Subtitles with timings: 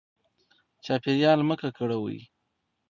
[0.85, 2.19] چاپیریال مه ککړوئ.